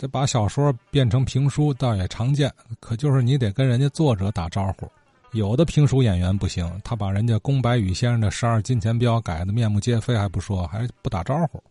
[0.00, 4.90] 这把小说变成评书倒也常见，可就是你得跟人家作者打招呼。
[5.32, 11.62] 有的评书演员不行，他把人家宫白羽先生的《十二金钱镖》改的面目皆非，还不说，还不打招呼。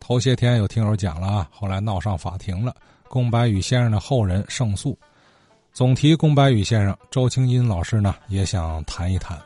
[0.00, 2.74] 头些天有听友讲了啊，后来闹上法庭了，
[3.10, 4.98] 宫白羽先生的后人胜诉。
[5.74, 9.38] 总提宫白羽先生，周清音老师呢也想谈一谈。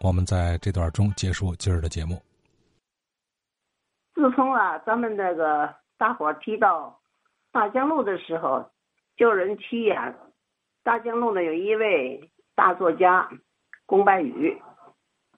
[0.00, 2.18] 我们在这段中结束今儿的节目。
[4.14, 5.68] 自从啊，咱们那个
[5.98, 6.98] 大伙提到
[7.52, 8.70] 大江路的时候，
[9.16, 10.14] 就人提呀，
[10.84, 12.30] 大江路呢有一位。
[12.56, 13.30] 大作家
[13.86, 14.60] 宫白羽，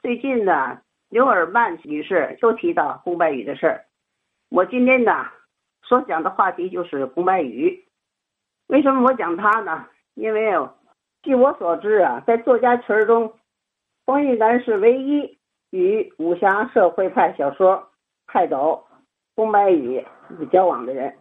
[0.01, 3.84] 最近呢，刘尔曼女士又提到宫白羽的事儿。
[4.48, 5.27] 我今天呢
[5.84, 7.84] 所讲的话题就是宫白羽。
[8.67, 9.87] 为什么我讲他呢？
[10.15, 10.51] 因为
[11.23, 13.33] 据我所知啊，在作家群中，
[14.05, 15.39] 冯玉兰是唯一
[15.70, 17.92] 与武侠社会派小说
[18.27, 18.84] 泰斗
[19.37, 20.05] 宫白羽
[20.51, 21.17] 交往的人。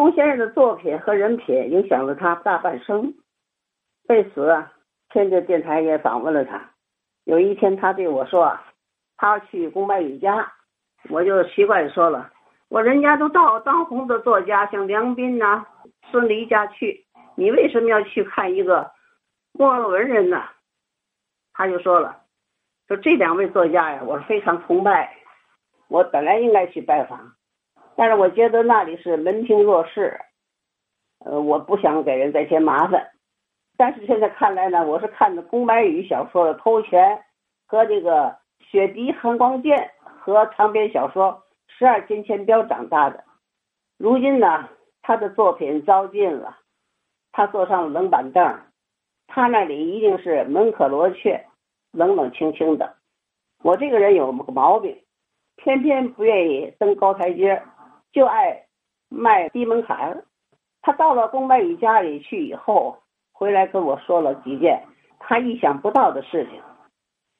[0.00, 3.12] 龚先生的作品和人品影响了他大半生，
[4.08, 4.64] 为此。
[5.10, 6.70] 天津电台也访问了他，
[7.24, 8.58] 有一天他对我说
[9.18, 10.50] ：“他去龚白羽家。”
[11.10, 12.32] 我就奇怪的说了
[12.70, 15.66] ：“我人家都到当红的作家，像梁斌呐、
[16.10, 18.90] 孙犁家去，你为什么要去看一个
[19.52, 20.42] 没落文人呢？”
[21.52, 22.22] 他就说了
[22.88, 25.14] ：“说这两位作家呀，我是非常崇拜，
[25.88, 27.34] 我本来应该去拜访，
[28.00, 30.18] 但是我觉得那里是门庭若市，
[31.22, 33.06] 呃，我不想给人再添麻烦。”
[33.76, 37.22] 但是现在看来呢，我是看着宫白羽小说的偷权
[37.66, 43.22] 和这个雪笛寒光剑和长篇小说十二金钱镖长大的。
[43.98, 44.66] 如今呢，
[45.02, 46.56] 他的作品遭禁了，
[47.32, 48.60] 他坐上了冷板凳，
[49.26, 51.44] 他那里一定是门可罗雀，
[51.92, 52.94] 冷冷清清的。
[53.62, 54.98] 我这个人有个毛病，
[55.56, 57.62] 偏偏不愿意登高台阶，
[58.12, 58.66] 就爱
[59.08, 60.24] 卖低门槛儿。
[60.82, 62.96] 他到了宫白羽家里去以后。
[63.32, 64.84] 回来跟我说了几件
[65.18, 66.60] 他意想不到的事情。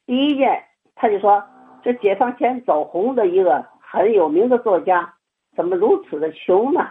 [0.06, 0.64] 第一件，
[0.94, 1.44] 他就说
[1.82, 5.14] 这解放前走红的一个很有名的作家，
[5.54, 6.90] 怎么如此的穷呢？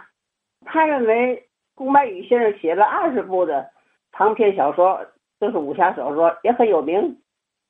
[0.64, 3.68] 他认为宫白羽先生写了二十部的
[4.12, 5.04] 长篇小说，
[5.40, 7.20] 都是武侠小说，也很有名，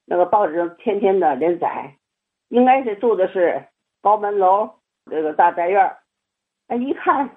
[0.05, 1.97] 那个报纸上天天的连载，
[2.49, 3.65] 应该是住的是
[4.03, 4.69] 高门楼
[5.11, 5.91] 这个大宅院
[6.71, 7.29] 哎，一看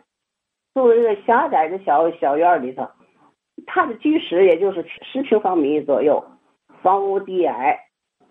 [0.75, 2.88] 住在一个狭窄的小小院里头。
[3.66, 6.23] 他的居室也就是十平方米左右，
[6.83, 7.79] 房屋低矮，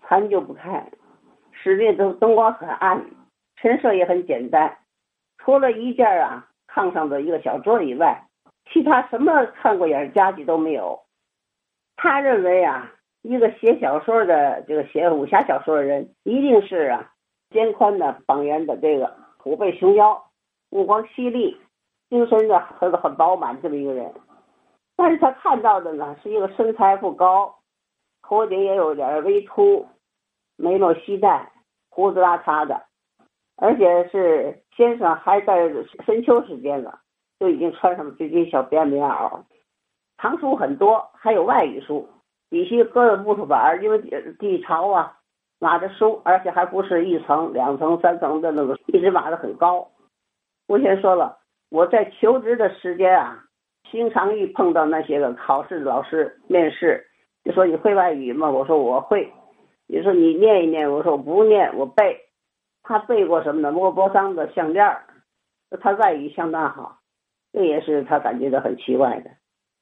[0.01, 0.89] 残旧不堪，
[1.51, 3.05] 室内都灯光很暗，
[3.57, 4.77] 陈设也很简单，
[5.39, 8.25] 除了一件啊炕上的一个小桌以外，
[8.71, 11.01] 其他什么看过眼的家具都没有。
[11.97, 12.93] 他认为啊，
[13.23, 17.11] 一个写小说的这个写武侠小说的人，一定是啊
[17.49, 20.23] 肩宽的膀圆的这个虎背熊腰，
[20.73, 21.55] 目光犀利，
[22.09, 24.11] 精神的很很饱满这么一个人。
[24.95, 27.53] 但是他看到的呢，是一个身材不高，
[28.23, 29.87] 头顶也有点微秃，
[30.57, 31.51] 眉落细带，
[31.91, 32.81] 胡子拉碴的，
[33.57, 35.69] 而且是先生还在
[36.03, 36.99] 深秋时间了，
[37.39, 39.43] 就已经穿上了这件小便棉袄，
[40.17, 42.09] 藏书很多，还有外语书，
[42.49, 43.99] 底下搁着木头板，因为
[44.39, 45.19] 底朝啊，
[45.59, 49.87] 码着书，而且还不是一层、两层、三层的那个，一直码的很高。
[50.67, 51.37] 我先说了，
[51.69, 53.39] 我在求职的时间啊。
[53.91, 57.05] 经常一碰到那些个考试老师面试，
[57.43, 58.49] 就说你会外语吗？
[58.49, 59.31] 我说我会。
[59.85, 62.17] 你说你念一念，我说我不念，我背。
[62.81, 63.71] 他背过什么呢？
[63.71, 64.97] 莫泊桑的项链
[65.79, 66.97] 他外语相当好，
[67.51, 69.29] 这也是他感觉到很奇怪的。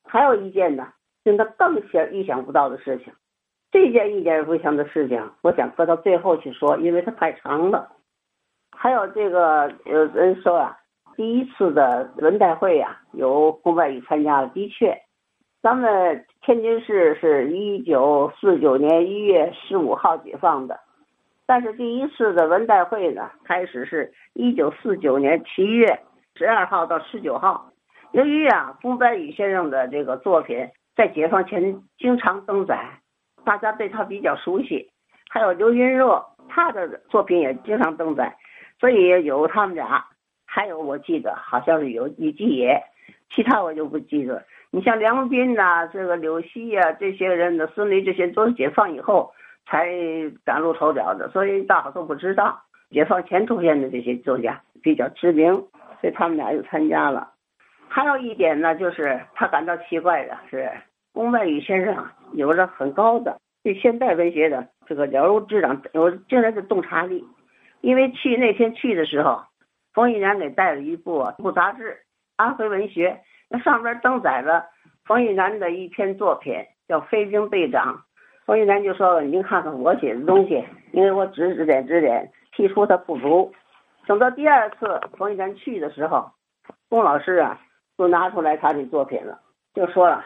[0.04, 0.90] 还有一件呢，
[1.24, 3.14] 令他更想意想不到的事情。
[3.72, 7.90] 这件意想不到的事情，我想搁到最后去说，因为它太长了。
[8.82, 10.76] 还有这个有人说啊。
[11.16, 14.48] 第一次的文代会呀，有宫白羽参加了。
[14.56, 14.98] 的确，
[15.62, 20.80] 咱们天津市是一九四九年一月十五号解放的，
[21.46, 26.00] 但是第一次的文代会呢，开始是一九四九年七月
[26.36, 27.70] 十二号到十九号。
[28.14, 32.84] 由于啊，宫白羽先生的这个作品在解放前经常登载，
[33.46, 34.90] 大家对他比较熟悉。
[35.30, 38.36] 还有刘云若，他的作品也经常登载，
[38.82, 40.04] 所以有他们俩。
[40.54, 42.84] 还有我记得好像是有李继野，
[43.34, 44.44] 其他我就不记得。
[44.70, 49.32] 你像梁斌呐，这个柳溪呀，这些人的孙犁，这些都是解放以后
[49.66, 49.88] 才
[50.46, 52.62] 崭露头角的，所以大伙都不知道。
[52.90, 55.54] 解放前出现的这些作家比较知名，
[56.02, 57.32] 所以他们俩又参加了。
[57.88, 60.70] 还有一点呢，就是他感到奇怪的是，
[61.14, 67.24] 宫外宇先生有着很高的对现代文学的这个了如指掌，有惊人的洞察力。
[67.82, 69.44] 因为去那天去的时候。
[69.94, 71.98] 冯玉良给带了一部部杂志，
[72.38, 73.10] 安徽文学》，
[73.50, 74.64] 那上边登载了
[75.04, 76.56] 冯玉兰的一篇作品，
[76.88, 77.96] 叫《飞兵队长》。
[78.46, 80.64] 冯玉兰就说了：“您看看我写的东西，
[80.94, 83.52] 因为我指指点指点，提出他不足。”
[84.08, 86.32] 等到第二次冯玉兰去的时候，
[86.88, 87.60] 龚老师啊，
[87.98, 89.42] 就拿出来他的作品了，
[89.74, 90.24] 就说了：“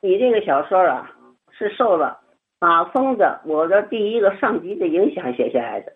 [0.00, 1.10] 你这个小说啊，
[1.50, 2.20] 是受了
[2.60, 5.92] 马峰的我的第一个上级的影响写下来的。”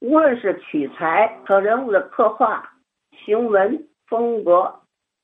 [0.00, 2.70] 无论是取材和人物的刻画、
[3.24, 4.80] 行文风格，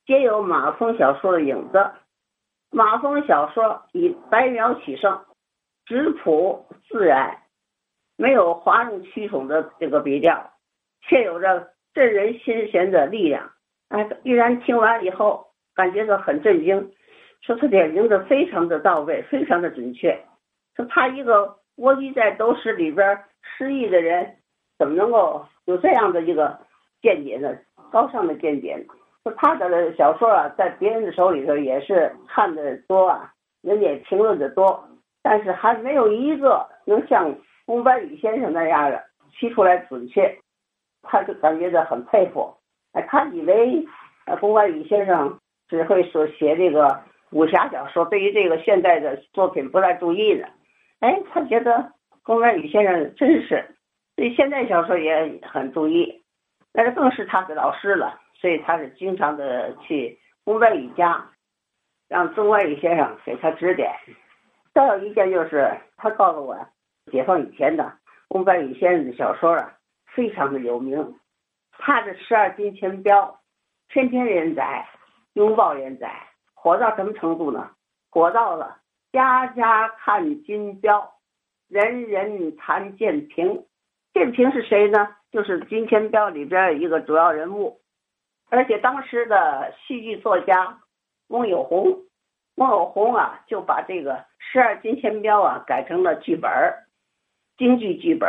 [0.06, 1.90] 皆有马蜂小说的影子。
[2.70, 5.24] 马蜂小说以白描取胜，
[5.84, 7.36] 质朴自然，
[8.16, 10.50] 没有哗众取宠的这个笔调，
[11.02, 13.50] 却有着震人心弦的力量。
[13.88, 16.92] 哎，玉然听完以后，感觉到很震惊，
[17.42, 20.18] 说他点评的非常的到位，非常的准确。
[20.74, 24.38] 说他一个蜗居在都市里边失意的人。
[24.82, 26.58] 怎么能够有这样的一个
[27.00, 27.56] 见解呢？
[27.92, 28.84] 高尚的见解，
[29.22, 34.84] 说他的小说啊，在别人的手里头也是看的多啊，人也评论的多，
[35.22, 37.32] 但是还没有一个能像
[37.64, 39.00] 宫白宇先生那样的
[39.38, 40.36] 提出来准确，
[41.02, 42.52] 他就感觉到很佩服。
[42.94, 43.86] 哎，他以为
[44.26, 45.38] 呃宫白宇先生
[45.68, 47.00] 只会说写这个
[47.30, 50.48] 武侠小说，对于这个现代的作品不太注意的。
[50.98, 51.92] 哎，他觉得
[52.24, 53.64] 宫白宇先生真是。
[54.22, 56.22] 对现在小说也很注意，
[56.72, 61.28] 那是更是他的老师了，所以他是经常的去宫白羽家，
[62.08, 63.90] 让宗外宇先生给他指点。
[64.72, 66.56] 再有一件就是，他告诉我，
[67.10, 67.92] 解放以前的
[68.28, 69.72] 宫白羽先生的小说啊，
[70.14, 71.16] 非常的有名。
[71.72, 73.40] 他的十二金钱镖，
[73.88, 74.86] 天天连载，
[75.32, 76.14] 拥抱连载，
[76.54, 77.72] 火到什么程度呢？
[78.08, 78.78] 火到了
[79.10, 81.12] 家家看金镖，
[81.68, 83.64] 人人谈剑平。
[84.12, 85.08] 建平是谁呢？
[85.30, 87.80] 就是《金钱镖》里边一个主要人物，
[88.50, 90.80] 而且当时的戏剧作家
[91.28, 92.02] 翁有红，
[92.56, 96.50] 翁有红啊就把这个《十二金钱镖》啊改成了剧本
[97.56, 98.28] 京剧剧本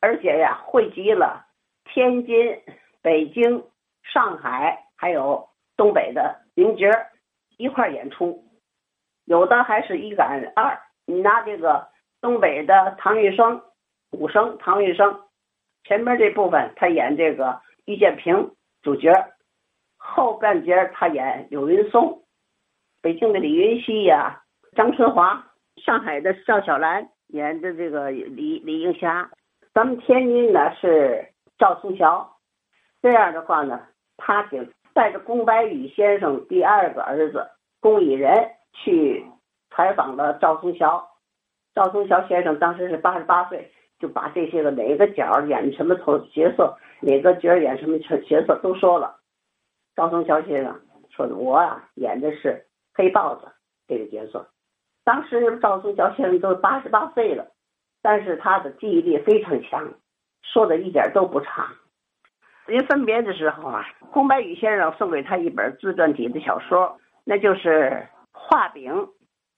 [0.00, 1.44] 而且呀汇集了
[1.84, 2.62] 天津、
[3.02, 3.62] 北京、
[4.02, 5.46] 上海还有
[5.76, 6.88] 东北的名角
[7.58, 8.42] 一块演出，
[9.26, 11.88] 有的还是一赶二，你拿这个
[12.22, 13.60] 东北的唐玉生。
[14.10, 15.20] 武生唐玉生，
[15.84, 18.52] 前面这部分他演这个于建平
[18.82, 19.12] 主角，
[19.96, 22.22] 后半截他演柳云松，
[23.00, 24.42] 北京的李云熙呀，
[24.76, 25.46] 张春华，
[25.76, 29.30] 上海的赵小兰演的这个李李映霞，
[29.72, 32.36] 咱们天津呢是赵松桥。
[33.00, 33.80] 这样的话呢，
[34.16, 34.58] 他就
[34.92, 37.48] 带着宫白羽先生第二个儿子
[37.80, 39.24] 宫以仁去
[39.70, 41.08] 采访了赵松桥。
[41.74, 43.72] 赵松桥先生当时是八十八岁。
[44.00, 49.20] 就把这些个哪个角演什么头角色，哪个角演什么角角色都说了。
[49.94, 50.80] 赵松桥先生
[51.10, 53.46] 说的，我啊演的是黑豹子
[53.86, 54.48] 这个角色。
[55.04, 57.46] 当时赵松桥先生都八十八岁了，
[58.00, 59.92] 但是他的记忆力非常强，
[60.42, 61.68] 说的一点都不差。
[62.66, 67.90] 临分别的时候啊，宫白宇先生送给他一本自传体的小说，那就是
[68.32, 68.92] 《画饼》。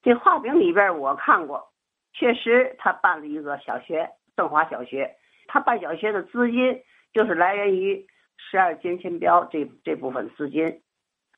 [0.03, 1.69] 这画饼里边我看过，
[2.13, 4.09] 确实他办了一个小学。
[4.37, 6.83] 振华小学，他办小学的资金
[7.13, 8.07] 就是来源于
[8.37, 10.81] 十二金钱镖这这部分资金。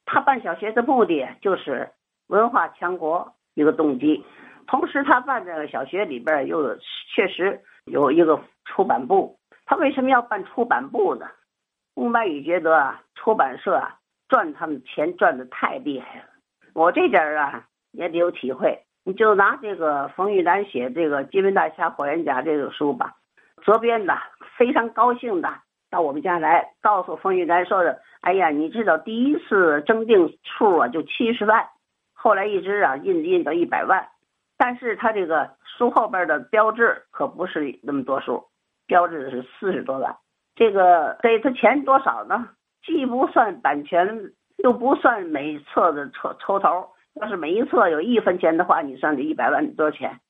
[0.07, 1.91] 他办小学的目的就是
[2.29, 4.25] 文化强国一个动机。
[4.67, 6.77] 同时，他办这个小学里边又
[7.15, 9.39] 确实有一个出版部。
[9.67, 11.27] 他为什么要办出版部呢？
[11.95, 13.99] 宫白宇觉得啊，出版社啊
[14.29, 16.25] 赚他们钱赚的太厉害了。
[16.75, 18.83] 我这点啊也得有体会。
[19.07, 23.15] 你就拿这个冯玉兰写这个《金门大侠霍元甲》这个书吧，
[23.63, 24.17] 责编的
[24.57, 25.53] 非常高兴的
[25.91, 31.67] 到我们家来，告诉冯玉兰说的：“哎呀，你知道第一次征订数啊就七十万，
[32.15, 34.09] 后来一直啊印印到一百万，
[34.57, 38.43] 但是他这个书后边的标志可不是那么多数，
[38.87, 40.17] 标志的是四十多万。
[40.57, 42.49] 这个给他钱多少呢？
[42.83, 50.21] 既不算版权，又不算每册的抽抽头。”要是每一册有一分钱的话，你算这一百万多少钱？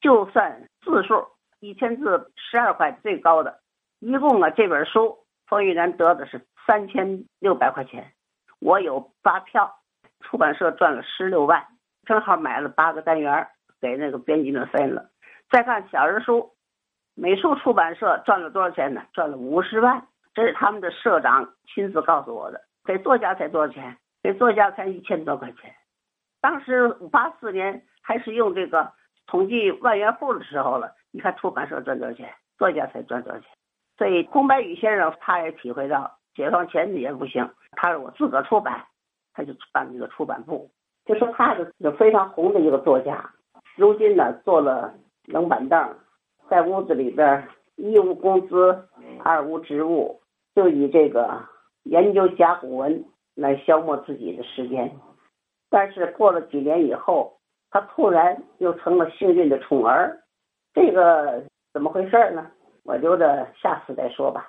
[0.00, 1.26] 就算字数，
[1.60, 3.60] 一千字十二块最高的，
[4.00, 8.12] 一共啊这本书冯玉兰得的是三千六百块钱。
[8.58, 9.72] 我有发票，
[10.20, 11.64] 出版社赚了十六万，
[12.04, 13.46] 正好买了八个单元
[13.80, 15.10] 给那个编辑们分了。
[15.50, 16.52] 再看小人书，
[17.14, 19.02] 美术出版社赚了多少钱呢？
[19.12, 22.60] 赚了五十万，这是他们的社长亲自告诉我的。
[22.84, 23.96] 给作家才多少钱？
[24.22, 25.72] 给作家才一千多块钱。
[26.46, 28.92] 当时八四年还是用这个
[29.26, 33.48] 统计万元户的时候了，你看出版社赚多少钱，作家才赚多少钱。
[33.98, 37.50] 所以宫白宇先生他也体会到解放前也不行。
[37.72, 38.80] 他说我自个儿出版，
[39.34, 40.70] 他就办这个出版部。
[41.04, 43.28] 就说他是非常红的一个作家，
[43.74, 45.96] 如今呢坐了冷板凳，
[46.48, 48.88] 在屋子里边一无工资，
[49.24, 50.20] 二无职务，
[50.54, 51.42] 就以这个
[51.82, 54.96] 研究甲骨文来消磨自己的时间。
[55.68, 57.38] 但是过了几年以后，
[57.70, 60.18] 他突然又成了幸运的宠儿，
[60.72, 61.42] 这个
[61.72, 62.50] 怎么回事呢？
[62.84, 64.48] 我留着下次再说吧。